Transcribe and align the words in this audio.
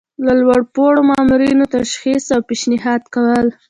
د 0.25 0.27
لوړ 0.41 0.59
پوړو 0.73 1.01
مامورینو 1.09 1.65
تشخیص 1.75 2.23
او 2.35 2.39
پیشنهاد 2.49 3.01
کول. 3.13 3.47